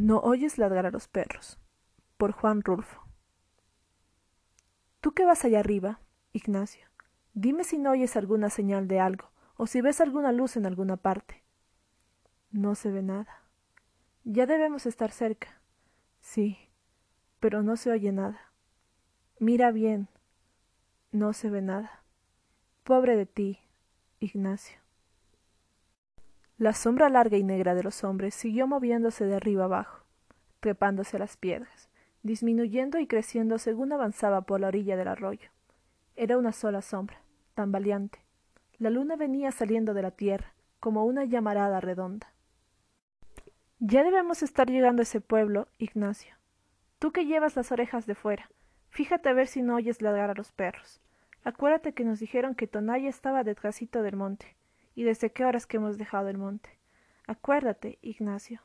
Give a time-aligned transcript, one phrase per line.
[0.00, 1.58] No oyes ladrar a los perros.
[2.18, 3.02] Por Juan Rulfo.
[5.00, 6.00] Tú que vas allá arriba,
[6.32, 6.86] Ignacio,
[7.34, 10.98] dime si no oyes alguna señal de algo, o si ves alguna luz en alguna
[10.98, 11.42] parte.
[12.52, 13.42] No se ve nada.
[14.22, 15.60] Ya debemos estar cerca.
[16.20, 16.70] Sí,
[17.40, 18.52] pero no se oye nada.
[19.40, 20.08] Mira bien.
[21.10, 22.04] No se ve nada.
[22.84, 23.58] Pobre de ti,
[24.20, 24.78] Ignacio.
[26.58, 30.02] La sombra larga y negra de los hombres siguió moviéndose de arriba abajo,
[30.58, 31.88] trepándose a las piedras,
[32.24, 35.50] disminuyendo y creciendo según avanzaba por la orilla del arroyo.
[36.16, 37.22] Era una sola sombra,
[37.54, 38.18] tambaleante.
[38.76, 42.32] La luna venía saliendo de la tierra, como una llamarada redonda.
[43.78, 46.34] Ya debemos estar llegando a ese pueblo, Ignacio.
[46.98, 48.50] Tú que llevas las orejas de fuera,
[48.88, 51.00] fíjate a ver si no oyes ladrar a los perros.
[51.44, 54.57] Acuérdate que nos dijeron que Tonaya estaba detrásito del monte
[54.98, 56.76] y desde qué horas que hemos dejado el monte.
[57.28, 58.60] Acuérdate, Ignacio.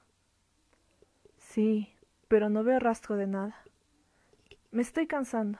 [1.37, 1.93] Sí,
[2.27, 3.55] pero no veo rastro de nada.
[4.71, 5.59] Me estoy cansando.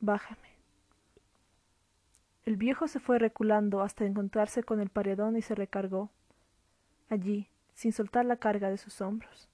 [0.00, 0.48] Bájame.
[2.44, 6.10] El viejo se fue reculando hasta encontrarse con el paredón y se recargó.
[7.08, 9.48] Allí, sin soltar la carga de sus hombros.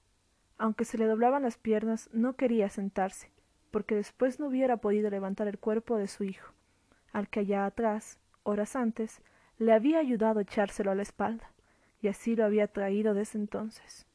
[0.57, 3.29] Aunque se le doblaban las piernas, no quería sentarse,
[3.69, 6.51] porque después no hubiera podido levantar el cuerpo de su hijo,
[7.13, 9.21] al que allá atrás, horas antes,
[9.57, 11.51] le había ayudado a echárselo a la espalda,
[12.01, 14.05] y así lo había traído desde entonces.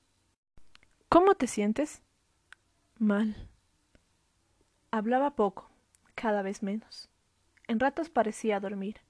[1.08, 2.02] ¿Cómo te sientes?
[2.98, 3.48] Mal.
[4.91, 5.70] Hablaba poco,
[6.14, 7.08] cada vez menos.
[7.66, 9.00] En ratos parecía dormir,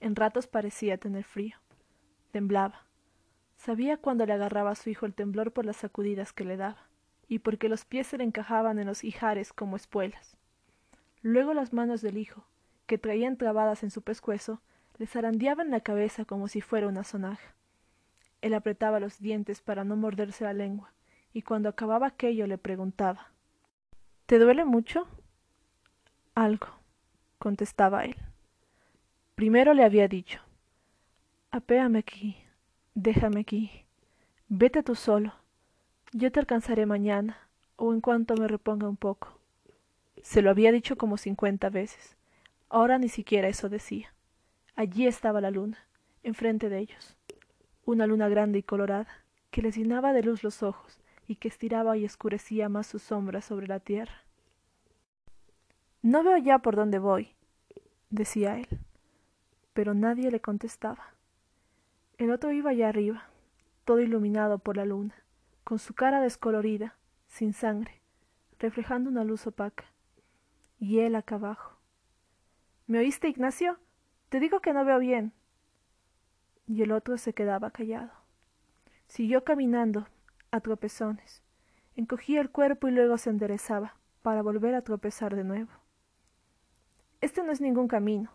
[0.00, 1.56] en ratos parecía tener frío.
[2.32, 2.86] Temblaba.
[3.56, 6.88] Sabía cuando le agarraba a su hijo el temblor por las sacudidas que le daba,
[7.28, 10.36] y porque los pies se le encajaban en los ijares como espuelas.
[11.22, 12.46] Luego las manos del hijo,
[12.86, 14.62] que traían trabadas en su pescuezo,
[14.98, 17.54] le zarandeaban la cabeza como si fuera una sonaja.
[18.40, 20.92] Él apretaba los dientes para no morderse la lengua,
[21.32, 23.32] y cuando acababa aquello le preguntaba
[24.26, 25.06] ¿Te duele mucho?
[26.34, 26.68] Algo,
[27.38, 28.16] contestaba él.
[29.34, 30.40] Primero le había dicho
[31.50, 32.36] Apéame aquí,
[32.94, 33.86] déjame aquí,
[34.48, 35.32] vete tú solo,
[36.12, 39.38] yo te alcanzaré mañana, o en cuanto me reponga un poco.
[40.22, 42.16] Se lo había dicho como cincuenta veces.
[42.68, 44.12] Ahora ni siquiera eso decía.
[44.78, 45.76] Allí estaba la luna,
[46.22, 47.16] enfrente de ellos,
[47.84, 49.08] una luna grande y colorada,
[49.50, 53.40] que les llenaba de luz los ojos y que estiraba y oscurecía más su sombra
[53.40, 54.22] sobre la tierra.
[56.00, 57.34] No veo ya por dónde voy,
[58.10, 58.68] decía él,
[59.72, 61.12] pero nadie le contestaba.
[62.16, 63.30] El otro iba allá arriba,
[63.84, 65.16] todo iluminado por la luna,
[65.64, 66.96] con su cara descolorida,
[67.26, 68.00] sin sangre,
[68.60, 69.86] reflejando una luz opaca,
[70.78, 71.80] y él acá abajo.
[72.86, 73.80] ¿Me oíste, Ignacio?
[74.28, 75.32] Te digo que no veo bien.
[76.66, 78.10] Y el otro se quedaba callado.
[79.06, 80.06] Siguió caminando,
[80.50, 81.42] a tropezones.
[81.96, 85.70] Encogía el cuerpo y luego se enderezaba, para volver a tropezar de nuevo.
[87.20, 88.30] Este no es ningún camino.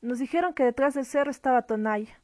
[0.00, 2.20] Nos dijeron que detrás del cerro estaba Tonaya.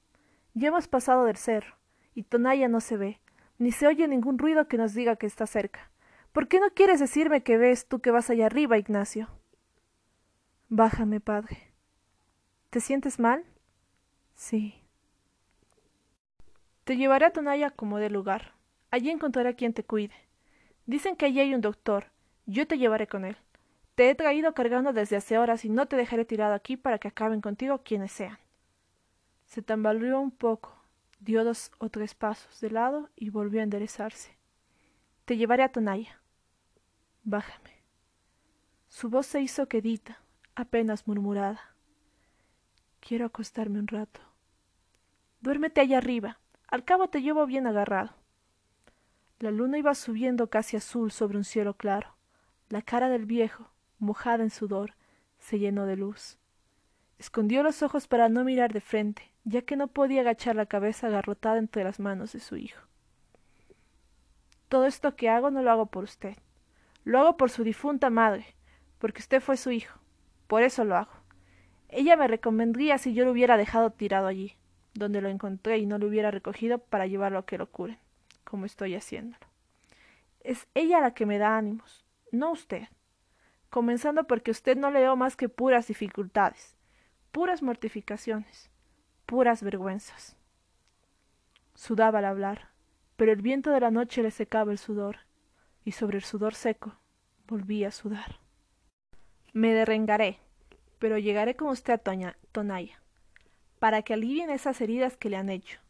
[0.54, 1.76] Ya hemos pasado del cerro,
[2.14, 3.20] y Tonaya no se ve,
[3.58, 5.90] ni se oye ningún ruido que nos diga que está cerca.
[6.32, 9.28] ¿Por qué no quieres decirme que ves tú que vas allá arriba, Ignacio?
[10.68, 11.71] Bájame, padre.
[12.72, 13.44] ¿Te sientes mal?
[14.34, 14.82] Sí.
[16.84, 18.54] Te llevaré a Tonaya como de lugar.
[18.90, 20.14] Allí encontraré quien te cuide.
[20.86, 22.06] Dicen que allí hay un doctor.
[22.46, 23.36] Yo te llevaré con él.
[23.94, 27.08] Te he traído cargando desde hace horas y no te dejaré tirado aquí para que
[27.08, 28.38] acaben contigo quienes sean.
[29.44, 30.74] Se tambaleó un poco,
[31.20, 34.34] dio dos o tres pasos de lado y volvió a enderezarse.
[35.26, 36.22] Te llevaré a Tonaya.
[37.22, 37.82] Bájame.
[38.88, 40.22] Su voz se hizo quedita,
[40.54, 41.71] apenas murmurada.
[43.04, 44.20] Quiero acostarme un rato.
[45.40, 46.38] Duérmete allá arriba.
[46.68, 48.14] Al cabo te llevo bien agarrado.
[49.40, 52.14] La luna iba subiendo casi azul sobre un cielo claro.
[52.68, 53.68] La cara del viejo,
[53.98, 54.94] mojada en sudor,
[55.40, 56.38] se llenó de luz.
[57.18, 61.08] Escondió los ojos para no mirar de frente, ya que no podía agachar la cabeza
[61.08, 62.86] agarrotada entre las manos de su hijo.
[64.68, 66.36] Todo esto que hago no lo hago por usted.
[67.02, 68.54] Lo hago por su difunta madre,
[69.00, 69.98] porque usted fue su hijo.
[70.46, 71.21] Por eso lo hago.
[71.94, 74.56] Ella me recomendría si yo lo hubiera dejado tirado allí,
[74.94, 77.98] donde lo encontré y no lo hubiera recogido para llevarlo a que lo curen,
[78.44, 79.46] como estoy haciéndolo.
[80.40, 82.88] Es ella la que me da ánimos, no usted.
[83.68, 86.76] Comenzando porque usted no le dio más que puras dificultades,
[87.30, 88.70] puras mortificaciones,
[89.26, 90.38] puras vergüenzas.
[91.74, 92.68] Sudaba al hablar,
[93.16, 95.18] pero el viento de la noche le secaba el sudor,
[95.84, 96.96] y sobre el sudor seco
[97.46, 98.40] volvía a sudar.
[99.52, 100.38] Me derrengaré,
[101.02, 103.02] pero llegaré con usted a Tonaya,
[103.80, 105.80] para que alivien esas heridas que le han hecho.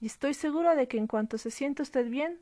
[0.00, 2.38] Y estoy seguro de que en cuanto se siente usted bien,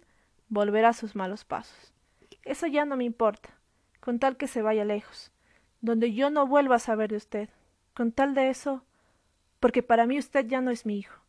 [0.50, 1.94] volverá a sus malos pasos.
[2.42, 3.56] Eso ya no me importa,
[4.00, 5.32] con tal que se vaya lejos,
[5.80, 7.48] donde yo no vuelva a saber de usted.
[7.94, 8.84] Con tal de eso,
[9.58, 11.22] porque para mí usted ya no es mi hijo.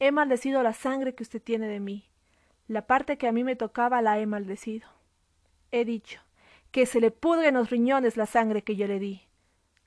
[0.00, 2.10] He maldecido la sangre que usted tiene de mí.
[2.66, 4.88] La parte que a mí me tocaba la he maldecido.
[5.70, 6.20] He dicho
[6.72, 9.28] que se le pudre en los riñones la sangre que yo le di.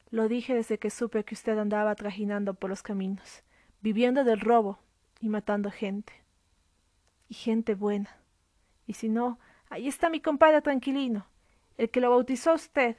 [0.10, 3.44] Lo dije desde que supe que usted andaba trajinando por los caminos,
[3.82, 4.80] viviendo del robo
[5.20, 6.14] y matando gente.
[7.28, 8.18] Y gente buena.
[8.86, 9.38] Y si no,
[9.70, 11.28] ahí está mi compadre tranquilino,
[11.78, 12.96] el que lo bautizó a usted,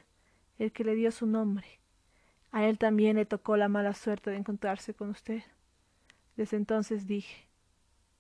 [0.58, 1.81] el que le dio su nombre.
[2.50, 5.43] A él también le tocó la mala suerte de encontrarse con usted.
[6.37, 7.49] Desde entonces dije,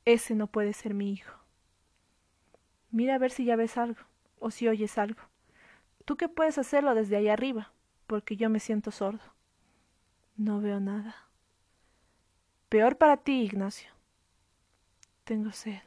[0.06, 1.34] ese no puede ser mi hijo.
[2.90, 4.00] Mira a ver si ya ves algo,
[4.38, 5.20] o si oyes algo.
[6.06, 7.72] Tú que puedes hacerlo desde ahí arriba,
[8.08, 9.22] porque yo me siento sordo.
[10.36, 11.28] No veo nada.
[12.68, 13.90] Peor para ti, Ignacio.
[15.22, 15.78] Tengo sed.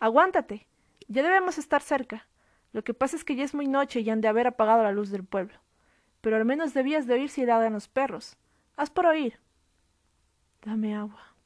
[0.00, 0.66] Aguántate.
[1.06, 2.26] Ya debemos estar cerca.
[2.72, 4.90] Lo que pasa es que ya es muy noche y han de haber apagado la
[4.90, 5.54] luz del pueblo.
[6.20, 8.36] Pero al menos debías de oír si ladran los perros.
[8.74, 9.38] Haz por oír.
[10.62, 11.36] Dame agua.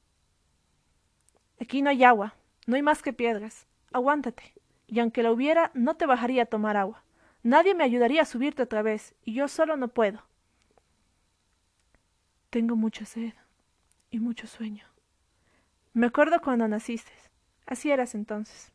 [1.60, 2.34] Aquí no hay agua.
[2.66, 3.66] No hay más que piedras.
[3.92, 4.54] Aguántate
[4.90, 7.04] y aunque la hubiera, no te bajaría a tomar agua.
[7.42, 10.22] Nadie me ayudaría a subirte otra vez, y yo solo no puedo.
[12.50, 13.32] Tengo mucha sed
[14.10, 14.84] y mucho sueño.
[15.92, 17.12] Me acuerdo cuando naciste.
[17.66, 18.72] Así eras entonces.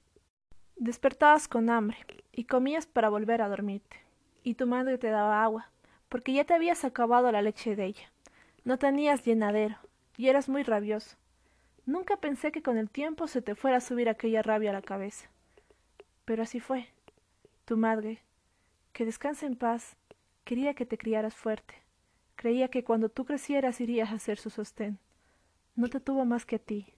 [0.77, 1.97] Despertabas con hambre
[2.31, 3.97] y comías para volver a dormirte.
[4.43, 5.69] Y tu madre te daba agua,
[6.09, 8.11] porque ya te habías acabado la leche de ella.
[8.63, 9.77] No tenías llenadero
[10.17, 11.17] y eras muy rabioso.
[11.85, 14.81] Nunca pensé que con el tiempo se te fuera a subir aquella rabia a la
[14.81, 15.29] cabeza.
[16.25, 16.87] Pero así fue.
[17.65, 18.21] Tu madre,
[18.95, 19.97] que descanse en paz,
[20.45, 21.73] quería que te criaras fuerte.
[22.37, 24.99] Creía que cuando tú crecieras irías a ser su sostén.
[25.75, 26.93] No te tuvo más que a ti.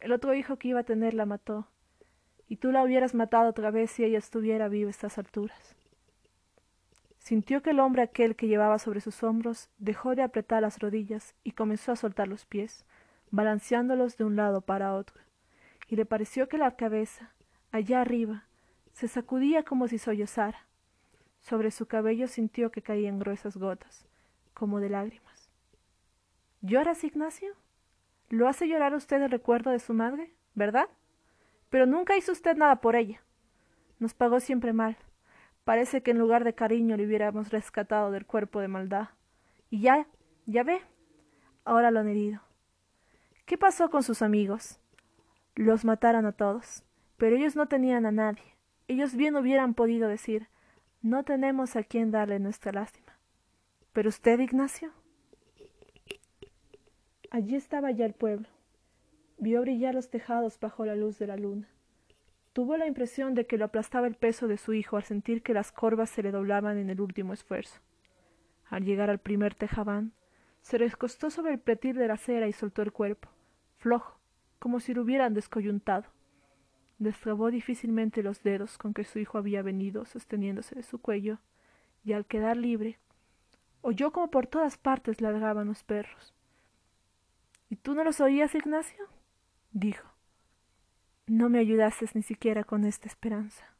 [0.00, 1.68] El otro hijo que iba a tener la mató,
[2.48, 5.76] y tú la hubieras matado otra vez si ella estuviera viva a estas alturas.
[7.18, 11.36] Sintió que el hombre aquel que llevaba sobre sus hombros dejó de apretar las rodillas
[11.44, 12.84] y comenzó a soltar los pies,
[13.30, 15.22] balanceándolos de un lado para otro,
[15.86, 17.32] y le pareció que la cabeza,
[17.70, 18.48] allá arriba,
[18.92, 20.66] se sacudía como si sollozara.
[21.44, 24.06] Sobre su cabello sintió que caían gruesas gotas,
[24.54, 25.50] como de lágrimas.
[26.62, 27.52] ¿Lloras, Ignacio?
[28.30, 30.88] ¿Lo hace llorar usted el recuerdo de su madre, verdad?
[31.68, 33.20] Pero nunca hizo usted nada por ella.
[33.98, 34.96] Nos pagó siempre mal.
[35.64, 39.10] Parece que en lugar de cariño le hubiéramos rescatado del cuerpo de maldad.
[39.68, 40.06] Y ya,
[40.46, 40.80] ya ve,
[41.66, 42.40] ahora lo han herido.
[43.44, 44.80] ¿Qué pasó con sus amigos?
[45.56, 46.84] Los mataron a todos.
[47.18, 48.56] Pero ellos no tenían a nadie.
[48.88, 50.48] Ellos bien hubieran podido decir
[51.04, 53.12] no tenemos a quien darle nuestra lástima.
[53.92, 54.90] Pero usted, Ignacio.
[57.30, 58.48] Allí estaba ya el pueblo.
[59.36, 61.68] Vio brillar los tejados bajo la luz de la luna.
[62.54, 65.52] Tuvo la impresión de que lo aplastaba el peso de su hijo al sentir que
[65.52, 67.80] las corvas se le doblaban en el último esfuerzo.
[68.70, 70.14] Al llegar al primer tejabán,
[70.62, 73.28] se recostó sobre el pretil de la acera y soltó el cuerpo,
[73.76, 74.18] flojo,
[74.58, 76.13] como si lo hubieran descoyuntado
[76.98, 81.38] destrabó difícilmente los dedos con que su hijo había venido sosteniéndose de su cuello,
[82.04, 82.98] y al quedar libre,
[83.82, 86.34] oyó como por todas partes ladraban los perros.
[87.70, 89.04] ¿Y tú no los oías, Ignacio?
[89.72, 90.08] dijo.
[91.26, 93.73] No me ayudases ni siquiera con esta esperanza.